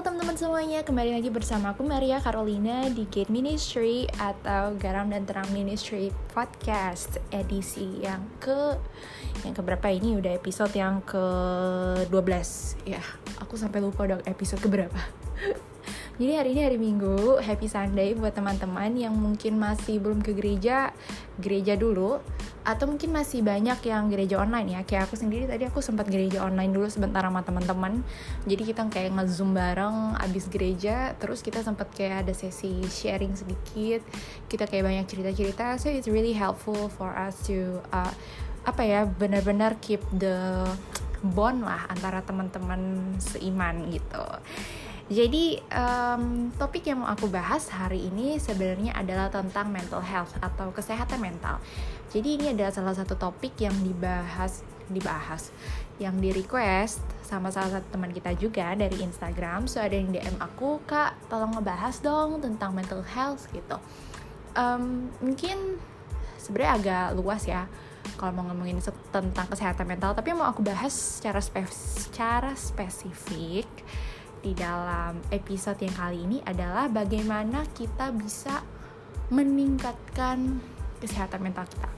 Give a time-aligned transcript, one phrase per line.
[0.00, 5.28] Halo teman-teman semuanya, kembali lagi bersama aku Maria Carolina di Gate Ministry atau Garam dan
[5.28, 8.80] Terang Ministry Podcast edisi yang ke
[9.44, 10.16] yang keberapa ini?
[10.16, 11.20] Udah episode yang ke
[12.08, 12.16] 12
[12.88, 13.04] ya
[13.44, 14.96] aku sampai lupa udah episode keberapa.
[16.16, 20.96] Jadi hari ini hari Minggu, happy Sunday buat teman-teman yang mungkin masih belum ke gereja,
[21.36, 22.24] gereja dulu
[22.60, 24.80] atau mungkin masih banyak yang gereja online ya.
[24.84, 28.04] Kayak aku sendiri tadi aku sempat gereja online dulu sebentar sama teman-teman.
[28.44, 31.16] Jadi kita kayak ngezoom bareng abis gereja.
[31.16, 34.04] Terus kita sempat kayak ada sesi sharing sedikit.
[34.46, 35.80] Kita kayak banyak cerita-cerita.
[35.80, 38.12] So it's really helpful for us to uh,
[38.68, 40.68] apa ya benar-benar keep the
[41.24, 44.24] bond lah antara teman-teman seiman gitu
[45.10, 50.70] jadi um, topik yang mau aku bahas hari ini sebenarnya adalah tentang mental health atau
[50.70, 51.58] kesehatan mental.
[52.14, 55.50] Jadi ini adalah salah satu topik yang dibahas dibahas
[55.98, 59.66] yang di request sama salah satu teman kita juga dari Instagram.
[59.66, 63.82] So ada yang DM aku kak, tolong ngebahas dong tentang mental health gitu.
[64.54, 65.82] Um, mungkin
[66.38, 67.66] sebenarnya agak luas ya
[68.14, 68.78] kalau mau ngomongin
[69.10, 73.66] tentang kesehatan mental, tapi mau aku bahas secara secara spesifik
[74.40, 78.64] di dalam episode yang kali ini adalah bagaimana kita bisa
[79.30, 80.58] meningkatkan
[80.98, 81.90] kesehatan mental kita.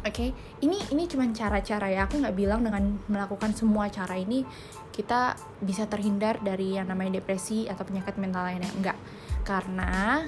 [0.00, 0.30] Oke, okay?
[0.64, 2.08] ini ini cuma cara-cara ya.
[2.08, 4.48] Aku nggak bilang dengan melakukan semua cara ini
[4.90, 8.72] kita bisa terhindar dari yang namanya depresi atau penyakit mental lainnya.
[8.72, 8.96] Enggak,
[9.44, 10.24] karena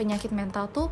[0.00, 0.88] penyakit mental tuh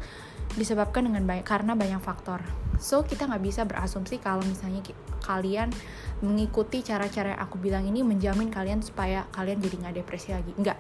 [0.61, 2.45] disebabkan dengan banyak karena banyak faktor.
[2.77, 4.81] So kita nggak bisa berasumsi kalau misalnya
[5.27, 5.75] kalian
[6.23, 10.79] mengikuti cara-cara yang aku bilang ini menjamin kalian supaya kalian jadi nggak depresi lagi nggak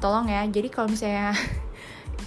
[0.00, 1.36] tolong ya jadi kalau misalnya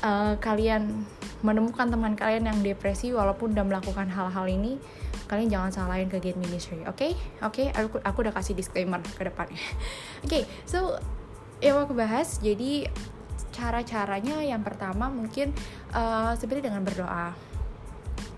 [0.05, 1.07] uh, kalian
[1.41, 4.77] menemukan teman kalian yang depresi walaupun udah melakukan hal-hal ini
[5.27, 7.11] kalian jangan salahin ke Gate Ministry oke okay?
[7.41, 7.67] oke okay?
[7.73, 9.57] aku aku udah kasih disclaimer ke depannya
[10.23, 10.93] oke okay, so
[11.63, 12.91] yang aku bahas jadi
[13.53, 15.55] cara-caranya yang pertama mungkin
[15.95, 17.33] uh, seperti dengan berdoa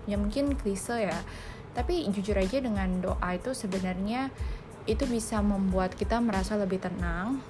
[0.06, 1.18] ya mungkin klise ya.
[1.76, 4.32] Tapi jujur aja dengan doa itu sebenarnya
[4.88, 7.42] itu bisa membuat kita merasa lebih tenang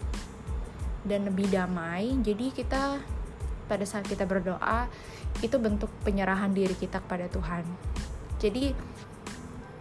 [1.06, 2.10] dan lebih damai.
[2.24, 2.98] Jadi kita
[3.70, 4.90] pada saat kita berdoa
[5.44, 7.62] itu bentuk penyerahan diri kita kepada Tuhan.
[8.42, 8.74] Jadi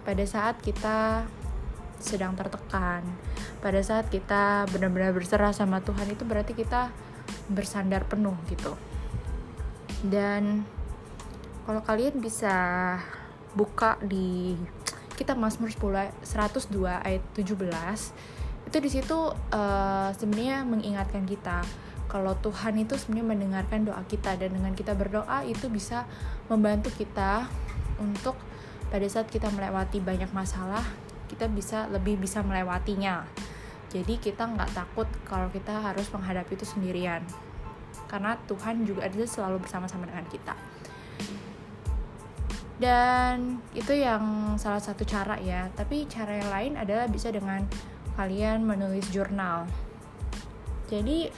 [0.05, 1.25] pada saat kita
[1.97, 3.01] sedang tertekan
[3.65, 6.93] pada saat kita benar-benar berserah sama Tuhan itu berarti kita
[7.49, 8.77] bersandar penuh gitu.
[10.05, 10.61] Dan
[11.65, 12.53] kalau kalian bisa
[13.57, 14.53] buka di
[15.17, 17.57] kita Mazmur 10 102 ayat 17
[18.69, 21.65] itu di situ uh, sebenarnya mengingatkan kita
[22.05, 26.05] kalau Tuhan itu sebenarnya mendengarkan doa kita dan dengan kita berdoa itu bisa
[26.51, 27.49] membantu kita
[27.97, 28.37] untuk
[28.93, 30.85] pada saat kita melewati banyak masalah
[31.25, 33.25] kita bisa lebih bisa melewatinya.
[33.89, 37.25] Jadi kita nggak takut kalau kita harus menghadapi itu sendirian.
[38.05, 40.53] Karena Tuhan juga ada selalu bersama-sama dengan kita
[42.75, 45.71] dan itu yang salah satu cara ya.
[45.71, 47.63] Tapi cara yang lain adalah bisa dengan
[48.19, 49.67] kalian menulis jurnal.
[50.91, 51.31] Jadi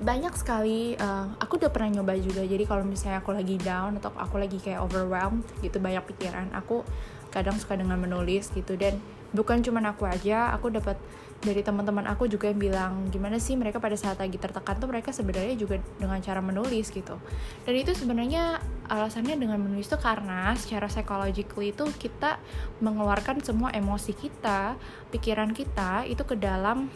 [0.00, 2.40] banyak sekali uh, aku udah pernah nyoba juga.
[2.46, 6.80] Jadi kalau misalnya aku lagi down atau aku lagi kayak overwhelmed gitu banyak pikiran aku
[7.28, 8.78] kadang suka dengan menulis gitu.
[8.78, 8.96] Dan
[9.34, 10.96] bukan cuma aku aja aku dapat
[11.40, 15.08] dari teman-teman aku juga yang bilang gimana sih mereka pada saat lagi tertekan tuh mereka
[15.08, 17.16] sebenarnya juga dengan cara menulis gitu.
[17.64, 18.60] Dan itu sebenarnya
[18.92, 22.36] alasannya dengan menulis tuh karena secara psychologically itu kita
[22.84, 24.76] mengeluarkan semua emosi kita
[25.08, 26.92] pikiran kita itu ke dalam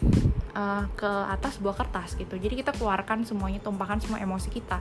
[0.53, 2.37] uh, ke atas sebuah kertas gitu.
[2.37, 4.77] Jadi kita keluarkan semuanya tumpahkan semua emosi kita.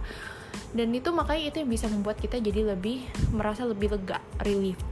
[0.76, 4.84] Dan itu makanya itu yang bisa membuat kita jadi lebih merasa lebih lega relieved.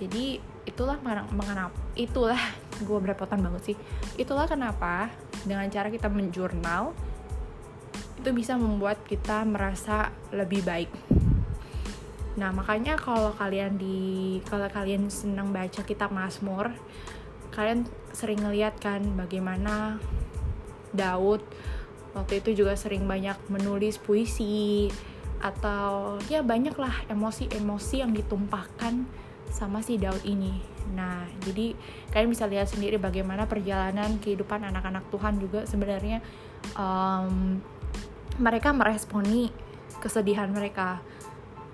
[0.00, 2.40] Jadi itulah mengapa itulah
[2.82, 3.76] gue berepotan banget sih.
[4.16, 5.12] Itulah kenapa
[5.44, 6.92] dengan cara kita menjurnal
[8.20, 10.92] itu bisa membuat kita merasa lebih baik.
[12.36, 16.72] Nah makanya kalau kalian di kalau kalian senang baca kitab Mazmur
[17.50, 17.82] kalian
[18.14, 19.98] sering ngeliat kan bagaimana
[20.94, 21.42] Daud
[22.14, 24.90] waktu itu juga sering banyak menulis puisi
[25.40, 29.08] atau ya banyak lah emosi-emosi yang ditumpahkan
[29.50, 30.62] sama si Daud ini.
[30.94, 31.74] Nah, jadi
[32.14, 36.22] kalian bisa lihat sendiri bagaimana perjalanan kehidupan anak-anak Tuhan juga sebenarnya
[36.74, 37.58] um,
[38.38, 39.50] mereka meresponi
[40.00, 41.02] kesedihan mereka,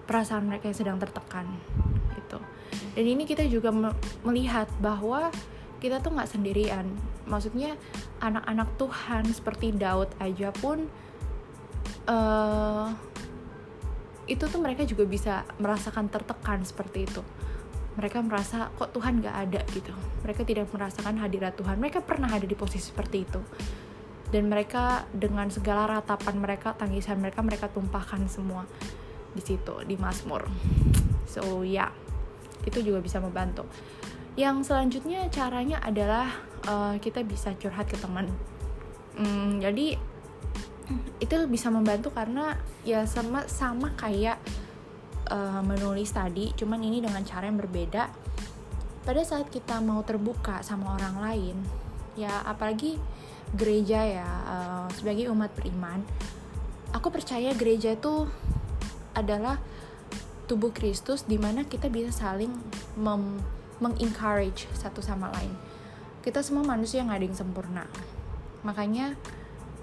[0.09, 1.47] perasaan mereka yang sedang tertekan
[2.19, 2.41] gitu.
[2.97, 3.71] Dan ini kita juga
[4.25, 5.31] melihat bahwa
[5.79, 6.89] kita tuh nggak sendirian.
[7.29, 7.77] Maksudnya
[8.25, 10.89] anak-anak Tuhan seperti Daud aja pun
[12.09, 12.89] uh,
[14.27, 17.23] itu tuh mereka juga bisa merasakan tertekan seperti itu
[17.97, 19.61] mereka merasa kok Tuhan gak ada?
[19.73, 19.93] gitu.
[20.23, 21.81] Mereka tidak merasakan hadirat Tuhan.
[21.81, 23.41] Mereka pernah ada di posisi seperti itu.
[24.29, 28.69] Dan mereka dengan segala ratapan mereka tangisan mereka mereka tumpahkan semua
[29.33, 30.45] di situ di Mazmur.
[31.25, 31.91] So ya yeah,
[32.69, 33.65] itu juga bisa membantu.
[34.37, 36.29] Yang selanjutnya caranya adalah
[36.69, 38.29] uh, kita bisa curhat ke teman.
[39.17, 39.97] Hmm, jadi
[41.19, 44.39] itu bisa membantu karena ya sama sama kayak
[45.31, 48.11] uh, menulis tadi, cuman ini dengan cara yang berbeda.
[49.07, 51.57] Pada saat kita mau terbuka sama orang lain,
[52.19, 52.99] ya apalagi
[53.55, 56.03] gereja ya uh, sebagai umat beriman,
[56.91, 58.27] aku percaya gereja itu
[59.15, 59.63] adalah
[60.51, 62.51] tubuh Kristus di mana kita bisa saling
[62.99, 63.43] mem
[63.77, 65.53] mengencourage satu sama lain.
[66.25, 67.85] Kita semua manusia yang ada yang sempurna.
[68.65, 69.15] Makanya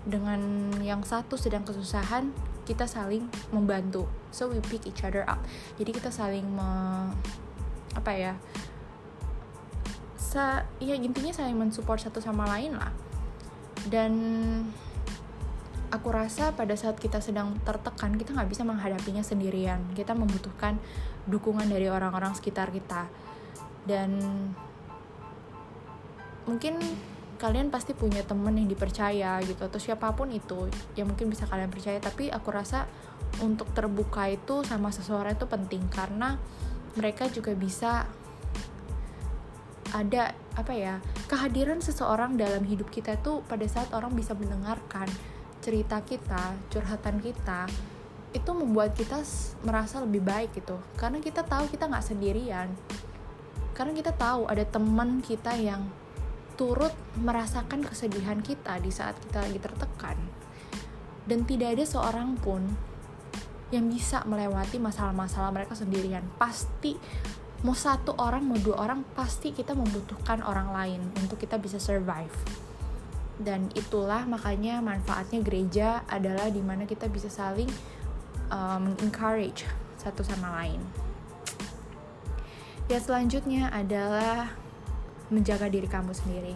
[0.03, 2.33] dengan yang satu sedang kesusahan,
[2.63, 4.07] kita saling membantu.
[4.31, 5.39] So we pick each other up.
[5.75, 6.69] Jadi kita saling me,
[7.93, 8.33] apa ya
[10.17, 12.89] sa ya intinya saling mensupport satu sama lain lah.
[13.85, 14.13] Dan
[15.93, 19.83] aku rasa pada saat kita sedang tertekan kita nggak bisa menghadapinya sendirian.
[19.93, 20.81] Kita membutuhkan
[21.29, 23.05] dukungan dari orang-orang sekitar kita.
[23.85, 24.17] Dan
[26.49, 26.81] mungkin
[27.43, 31.67] kalian pasti punya temen yang dipercaya gitu atau siapa pun itu yang mungkin bisa kalian
[31.67, 32.87] percaya tapi aku rasa
[33.43, 36.39] untuk terbuka itu sama seseorang itu penting karena
[36.95, 38.07] mereka juga bisa
[39.91, 45.11] ada apa ya kehadiran seseorang dalam hidup kita itu pada saat orang bisa mendengarkan
[45.59, 47.67] cerita kita curhatan kita
[48.33, 49.21] itu membuat kita
[49.61, 50.75] merasa lebih baik gitu.
[50.97, 52.67] Karena kita tahu kita nggak sendirian.
[53.77, 55.85] Karena kita tahu ada teman kita yang
[56.63, 60.15] turut merasakan kesedihan kita di saat kita lagi tertekan.
[61.27, 62.63] Dan tidak ada seorang pun
[63.75, 66.23] yang bisa melewati masalah-masalah mereka sendirian.
[66.39, 66.95] Pasti
[67.67, 72.31] mau satu orang, mau dua orang, pasti kita membutuhkan orang lain untuk kita bisa survive.
[73.35, 77.67] Dan itulah makanya manfaatnya gereja adalah di mana kita bisa saling
[78.47, 79.67] um, encourage
[79.99, 80.79] satu sama lain.
[82.87, 84.62] Ya selanjutnya adalah
[85.33, 86.55] menjaga diri kamu sendiri.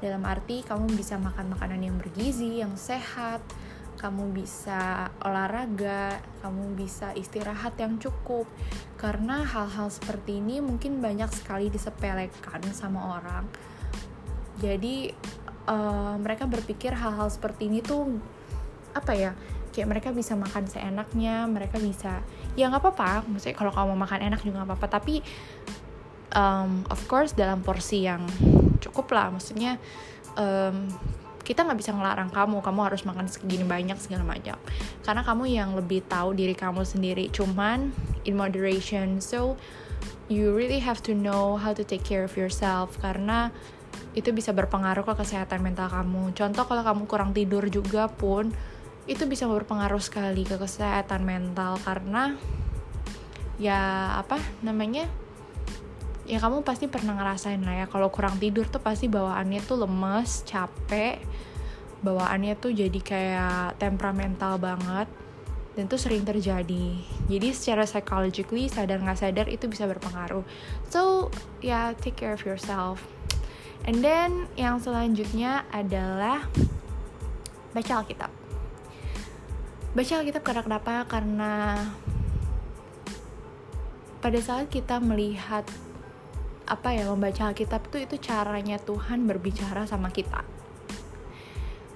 [0.00, 3.44] Dalam arti kamu bisa makan makanan yang bergizi, yang sehat,
[4.00, 8.48] kamu bisa olahraga, kamu bisa istirahat yang cukup.
[8.96, 13.44] Karena hal-hal seperti ini mungkin banyak sekali disepelekan sama orang.
[14.56, 15.12] Jadi
[15.68, 18.08] uh, mereka berpikir hal-hal seperti ini tuh
[18.96, 19.32] apa ya?
[19.70, 22.24] Kayak mereka bisa makan seenaknya, mereka bisa
[22.56, 23.28] ya nggak apa-apa.
[23.28, 24.88] Maksudnya kalau kamu makan enak juga nggak apa-apa.
[24.96, 25.20] Tapi
[26.34, 28.26] um, of course dalam porsi yang
[28.82, 29.30] cukup lah.
[29.30, 29.76] Maksudnya
[30.38, 30.88] um,
[31.42, 32.62] kita nggak bisa ngelarang kamu.
[32.62, 34.56] Kamu harus makan segini banyak segala macam.
[35.02, 37.26] Karena kamu yang lebih tahu diri kamu sendiri.
[37.32, 37.90] Cuman
[38.24, 39.18] in moderation.
[39.18, 39.58] So
[40.30, 42.94] you really have to know how to take care of yourself.
[43.02, 43.50] Karena
[44.14, 46.34] itu bisa berpengaruh ke kesehatan mental kamu.
[46.34, 48.50] Contoh kalau kamu kurang tidur juga pun
[49.10, 51.78] itu bisa berpengaruh sekali ke kesehatan mental.
[51.82, 52.38] Karena
[53.60, 55.10] ya apa namanya
[56.30, 57.86] ya kamu pasti pernah ngerasain lah ya.
[57.90, 61.18] Kalau kurang tidur tuh pasti bawaannya tuh lemes capek.
[62.06, 65.10] Bawaannya tuh jadi kayak temperamental banget.
[65.74, 67.02] Dan itu sering terjadi.
[67.26, 70.46] Jadi secara psychologically sadar nggak sadar itu bisa berpengaruh.
[70.86, 73.02] So ya yeah, take care of yourself.
[73.90, 76.46] And then yang selanjutnya adalah
[77.74, 78.30] baca Alkitab.
[79.90, 80.94] Baca Alkitab karena kenapa?
[81.10, 81.52] Karena
[84.22, 85.66] pada saat kita melihat
[86.70, 90.46] apa ya membaca Alkitab itu itu caranya Tuhan berbicara sama kita.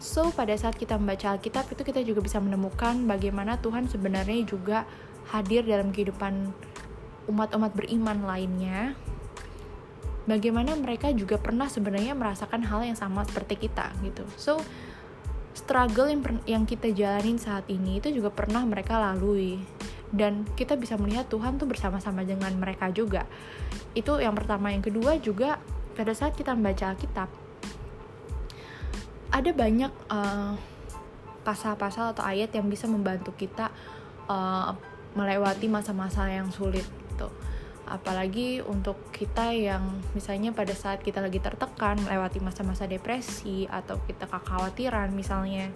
[0.03, 4.83] So pada saat kita membaca Alkitab itu kita juga bisa menemukan bagaimana Tuhan sebenarnya juga
[5.31, 6.51] hadir dalam kehidupan
[7.31, 8.99] umat-umat beriman lainnya.
[10.27, 14.27] Bagaimana mereka juga pernah sebenarnya merasakan hal yang sama seperti kita gitu.
[14.35, 14.59] So
[15.55, 19.63] struggle yang yang kita jalanin saat ini itu juga pernah mereka lalui
[20.15, 23.27] dan kita bisa melihat Tuhan tuh bersama-sama dengan mereka juga.
[23.93, 24.71] Itu yang pertama.
[24.71, 25.59] Yang kedua juga
[25.99, 27.29] pada saat kita membaca Alkitab
[29.35, 30.53] ada banyak eh,
[31.45, 33.69] pasal-pasal atau ayat yang bisa membantu kita
[34.33, 34.73] uh,
[35.13, 37.29] melewati masa-masa yang sulit gitu
[37.85, 44.25] apalagi untuk kita yang misalnya pada saat kita lagi tertekan melewati masa-masa depresi atau kita
[44.25, 45.69] kekhawatiran misalnya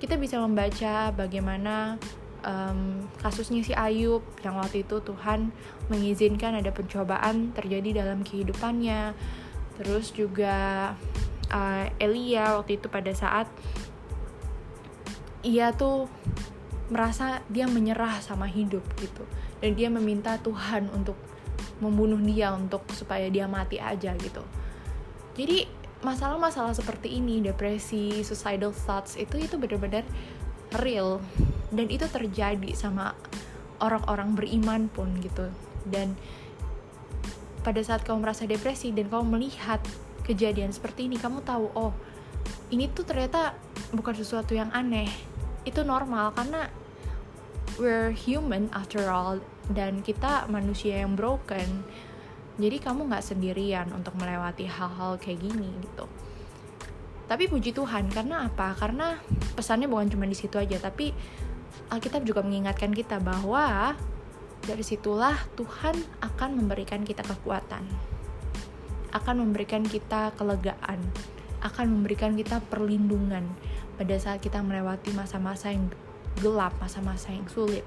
[0.00, 2.00] kita bisa membaca bagaimana
[2.46, 5.50] um, kasusnya si Ayub yang waktu itu Tuhan
[5.90, 9.12] mengizinkan ada pencobaan terjadi dalam kehidupannya.
[9.76, 10.94] Terus juga
[11.50, 13.50] uh, Elia waktu itu pada saat
[15.42, 16.08] ia tuh
[16.86, 19.26] merasa dia menyerah sama hidup gitu.
[19.58, 21.18] Dan dia meminta Tuhan untuk
[21.82, 24.40] membunuh dia untuk supaya dia mati aja gitu.
[25.36, 25.68] Jadi
[26.00, 30.04] masalah-masalah seperti ini depresi suicidal thoughts itu itu benar-benar
[30.80, 31.20] real
[31.76, 33.12] dan itu terjadi sama
[33.84, 35.52] orang-orang beriman pun gitu.
[35.84, 36.16] Dan
[37.60, 39.78] pada saat kamu merasa depresi dan kamu melihat
[40.24, 41.94] kejadian seperti ini kamu tahu oh
[42.74, 43.54] ini tuh ternyata
[43.94, 45.10] bukan sesuatu yang aneh.
[45.62, 46.66] Itu normal karena
[47.76, 49.38] we're human after all
[49.70, 51.84] dan kita manusia yang broken.
[52.56, 56.08] Jadi kamu nggak sendirian untuk melewati hal-hal kayak gini gitu.
[57.26, 58.72] Tapi puji Tuhan karena apa?
[58.78, 59.18] Karena
[59.58, 61.10] pesannya bukan cuma di situ aja tapi
[61.92, 63.94] Alkitab juga mengingatkan kita bahwa
[64.66, 67.86] dari situlah Tuhan akan memberikan kita kekuatan
[69.14, 71.00] akan memberikan kita kelegaan
[71.64, 73.46] akan memberikan kita perlindungan
[73.96, 75.88] pada saat kita melewati masa-masa yang
[76.38, 77.82] gelap, masa-masa yang sulit.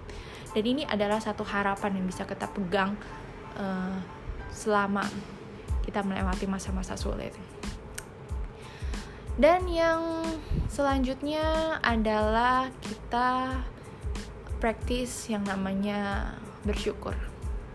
[0.51, 2.98] Dan ini adalah satu harapan yang bisa kita pegang
[3.55, 3.98] uh,
[4.50, 5.05] selama
[5.86, 7.31] kita melewati masa-masa sulit.
[9.39, 10.25] Dan yang
[10.67, 13.62] selanjutnya adalah kita
[14.60, 16.32] praktis yang namanya
[16.68, 17.16] bersyukur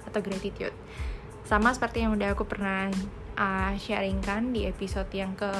[0.04, 0.76] atau gratitude.
[1.44, 2.88] Sama seperti yang udah aku pernah
[3.38, 5.50] uh, sharingkan di episode yang ke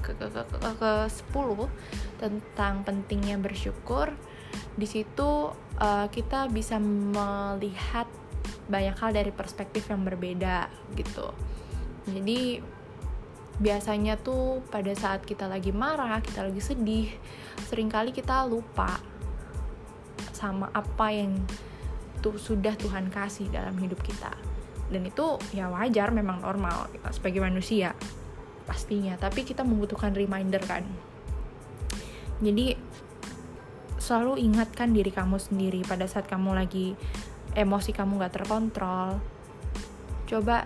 [0.00, 4.12] ke ke ke, ke, ke 10 tentang pentingnya bersyukur
[4.76, 8.08] di situ uh, kita bisa melihat
[8.68, 11.32] banyak hal dari perspektif yang berbeda gitu
[12.08, 12.64] jadi
[13.60, 17.08] biasanya tuh pada saat kita lagi marah kita lagi sedih
[17.68, 18.96] sering kali kita lupa
[20.42, 21.38] sama apa yang
[22.18, 24.34] tuh sudah Tuhan kasih dalam hidup kita.
[24.90, 27.94] Dan itu ya wajar memang normal sebagai manusia
[28.66, 29.14] pastinya.
[29.14, 30.82] Tapi kita membutuhkan reminder kan.
[32.42, 32.74] Jadi
[34.02, 36.98] selalu ingatkan diri kamu sendiri pada saat kamu lagi
[37.54, 39.22] emosi kamu gak terkontrol
[40.26, 40.64] coba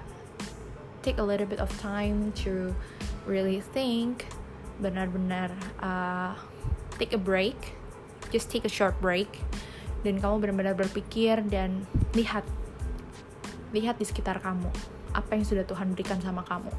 [1.03, 2.71] take a little bit of time to
[3.27, 4.25] really think
[4.79, 5.51] benar-benar
[5.83, 6.39] uh,
[6.97, 7.75] take a break.
[8.31, 9.29] Just take a short break
[10.05, 12.45] dan kamu benar-benar berpikir dan lihat
[13.73, 14.69] lihat di sekitar kamu
[15.17, 16.73] apa yang sudah Tuhan berikan sama kamu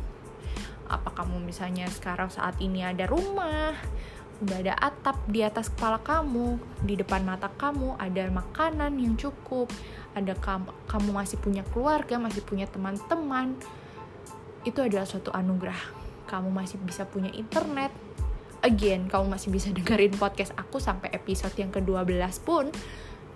[0.88, 3.76] apa kamu misalnya sekarang saat ini ada rumah
[4.38, 9.66] udah ada atap di atas kepala kamu, di depan mata kamu ada makanan yang cukup,
[10.14, 13.58] ada kamu, kamu masih punya keluarga, masih punya teman-teman,
[14.62, 15.80] itu adalah suatu anugerah.
[16.30, 17.90] Kamu masih bisa punya internet.
[18.68, 22.68] Again, kamu masih bisa dengerin podcast aku sampai episode yang ke-12 pun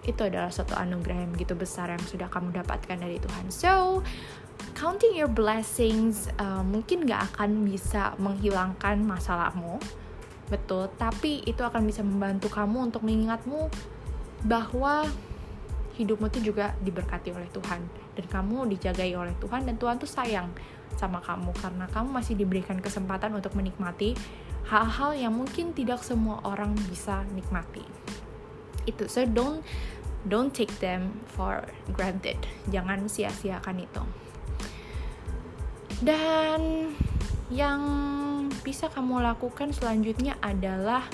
[0.04, 3.48] itu adalah suatu anugerah yang begitu besar yang sudah kamu dapatkan dari Tuhan.
[3.48, 4.04] So,
[4.76, 9.80] counting your blessings uh, mungkin gak akan bisa menghilangkan masalahmu,
[10.52, 13.72] betul tapi itu akan bisa membantu kamu untuk mengingatmu
[14.44, 15.08] bahwa
[15.96, 17.80] hidupmu itu juga diberkati oleh Tuhan
[18.20, 20.52] dan kamu dijagai oleh Tuhan dan Tuhan tuh sayang
[21.00, 24.18] sama kamu karena kamu masih diberikan kesempatan untuk menikmati
[24.70, 27.84] hal-hal yang mungkin tidak semua orang bisa nikmati.
[28.86, 29.66] Itu so don't
[30.26, 32.38] don't take them for granted.
[32.70, 34.04] Jangan sia-siakan itu.
[36.02, 36.94] Dan
[37.54, 37.82] yang
[38.62, 41.06] bisa kamu lakukan selanjutnya adalah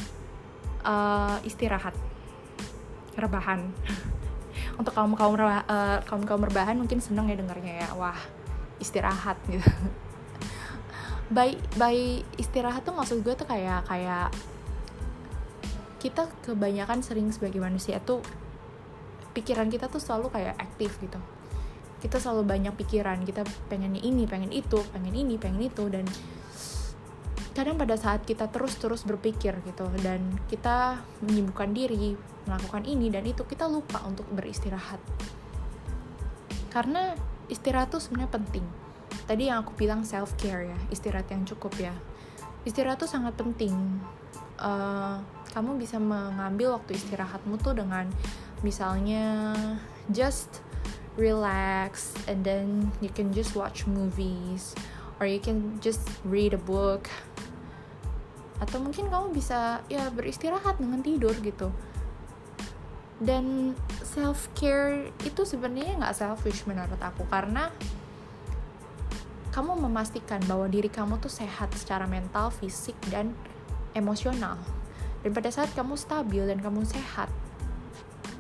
[0.84, 1.96] uh, istirahat.
[3.18, 3.72] Rebahan.
[4.80, 7.89] Untuk kaum kaum uh, kaum kaum rebahan mungkin seneng ya dengarnya ya.
[7.98, 8.38] Wah
[8.77, 9.66] istirahat gitu
[11.28, 14.32] by by istirahat tuh maksud gue tuh kayak kayak
[16.00, 18.24] kita kebanyakan sering sebagai manusia tuh
[19.36, 21.20] pikiran kita tuh selalu kayak aktif gitu.
[21.98, 26.06] Kita selalu banyak pikiran kita pengen ini pengen itu pengen ini pengen itu dan
[27.58, 32.14] kadang pada saat kita terus-terus berpikir gitu dan kita menyibukkan diri
[32.46, 35.02] melakukan ini dan itu kita lupa untuk beristirahat.
[36.70, 37.18] Karena
[37.50, 38.87] istirahat tuh sebenarnya penting
[39.28, 41.94] tadi yang aku bilang self care ya istirahat yang cukup ya.
[42.64, 43.76] Istirahat tuh sangat penting.
[44.58, 48.10] Uh, kamu bisa mengambil waktu istirahatmu tuh dengan
[48.66, 49.54] misalnya
[50.10, 50.64] just
[51.20, 54.74] relax and then you can just watch movies
[55.20, 57.12] or you can just read a book.
[58.58, 61.70] Atau mungkin kamu bisa ya beristirahat dengan tidur gitu.
[63.18, 63.74] Dan
[64.06, 67.74] self care itu sebenarnya nggak selfish menurut aku karena
[69.58, 73.34] kamu memastikan bahwa diri kamu tuh sehat secara mental, fisik dan
[73.98, 74.62] emosional.
[75.26, 77.34] Dan pada saat kamu stabil dan kamu sehat,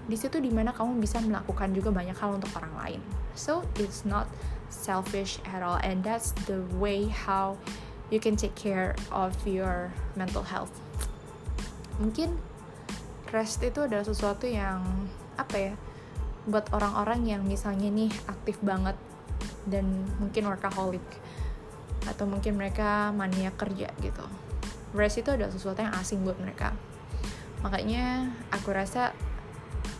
[0.07, 3.01] di situ di mana kamu bisa melakukan juga banyak hal untuk orang lain
[3.35, 4.25] so it's not
[4.71, 7.59] selfish at all and that's the way how
[8.07, 10.71] you can take care of your mental health
[11.99, 12.39] mungkin
[13.35, 14.79] rest itu adalah sesuatu yang
[15.35, 15.73] apa ya
[16.47, 18.95] buat orang-orang yang misalnya nih aktif banget
[19.67, 21.03] dan mungkin workaholic.
[22.07, 24.25] Atau mungkin mereka mania kerja gitu.
[24.95, 26.71] Rest itu adalah sesuatu yang asing buat mereka.
[27.61, 29.11] Makanya aku rasa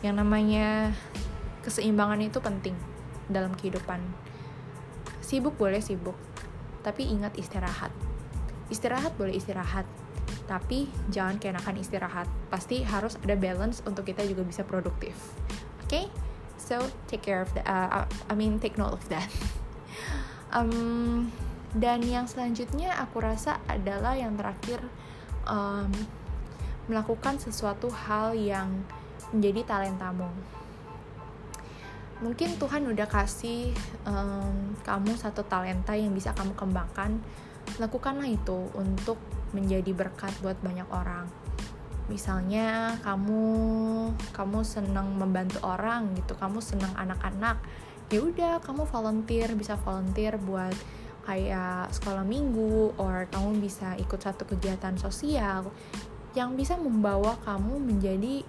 [0.01, 0.95] yang namanya
[1.67, 2.73] keseimbangan itu penting
[3.27, 3.99] dalam kehidupan.
[5.19, 6.15] Sibuk boleh sibuk
[6.87, 7.91] tapi ingat istirahat.
[8.71, 9.83] Istirahat boleh istirahat
[10.47, 12.31] tapi jangan keenakan istirahat.
[12.47, 15.11] Pasti harus ada balance untuk kita juga bisa produktif.
[15.83, 16.07] Oke?
[16.07, 16.07] Okay?
[16.67, 19.29] so take care of that uh, I mean take note of that
[20.53, 21.27] um,
[21.75, 24.79] dan yang selanjutnya aku rasa adalah yang terakhir
[25.47, 25.91] um,
[26.87, 28.71] melakukan sesuatu hal yang
[29.35, 30.31] menjadi talentamu.
[32.17, 33.77] Mungkin Tuhan udah kasih
[34.07, 37.21] um, kamu satu talenta yang bisa kamu kembangkan.
[37.77, 39.19] Lakukanlah itu untuk
[39.53, 41.29] menjadi berkat buat banyak orang.
[42.07, 43.43] Misalnya kamu
[44.31, 47.59] kamu senang membantu orang gitu kamu senang anak-anak
[48.07, 50.75] ya udah kamu volunteer bisa volunteer buat
[51.27, 55.67] kayak sekolah minggu or kamu bisa ikut satu kegiatan sosial
[56.31, 58.47] yang bisa membawa kamu menjadi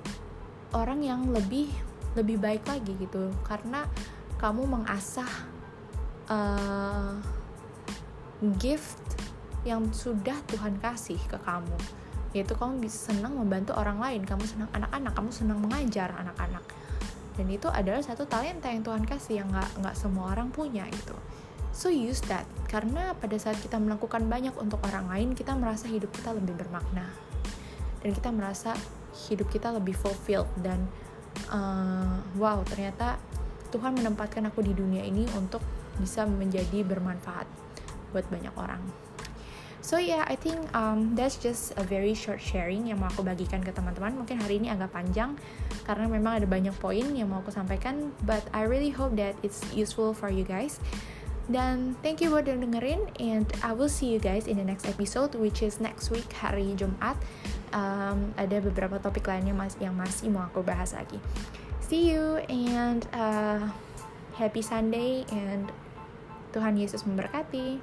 [0.70, 1.66] orang yang lebih
[2.14, 3.34] lebih baik lagi gitu.
[3.42, 3.82] Karena
[4.38, 5.32] kamu mengasah
[6.30, 7.18] uh,
[8.62, 9.02] gift
[9.66, 11.74] yang sudah Tuhan kasih ke kamu.
[12.30, 16.62] Yaitu kamu bisa senang membantu orang lain kamu senang anak-anak kamu senang mengajar anak-anak
[17.38, 21.14] dan itu adalah satu talenta yang Tuhan kasih yang nggak nggak semua orang punya gitu
[21.70, 26.10] so use that karena pada saat kita melakukan banyak untuk orang lain kita merasa hidup
[26.10, 27.06] kita lebih bermakna
[28.02, 28.74] dan kita merasa
[29.30, 30.82] hidup kita lebih fulfilled dan
[31.54, 33.22] uh, wow ternyata
[33.68, 35.60] Tuhan menempatkan aku di dunia ini untuk
[36.00, 37.44] bisa menjadi bermanfaat
[38.14, 38.80] buat banyak orang.
[39.84, 43.62] So yeah, I think um, that's just a very short sharing yang mau aku bagikan
[43.62, 44.16] ke teman-teman.
[44.16, 45.38] Mungkin hari ini agak panjang
[45.88, 49.64] karena memang ada banyak poin yang mau aku sampaikan, but I really hope that it's
[49.72, 50.76] useful for you guys.
[51.48, 54.84] Dan thank you buat udah dengerin and I will see you guys in the next
[54.84, 57.16] episode which is next week hari Jumat.
[57.72, 61.16] Um, ada beberapa topik lainnya mas yang masih mau aku bahas lagi.
[61.80, 63.64] See you and uh,
[64.36, 65.72] happy Sunday and
[66.52, 67.80] Tuhan Yesus memberkati.